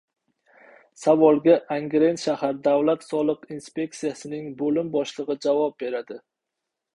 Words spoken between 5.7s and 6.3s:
beradi.